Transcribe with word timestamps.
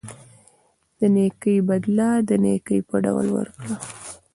د 0.99 1.01
نیکۍ 1.15 1.57
بدله 1.69 2.09
د 2.29 2.29
نیکۍ 2.43 2.79
په 2.89 2.95
ډول 3.05 3.27
ورکړه. 3.37 3.73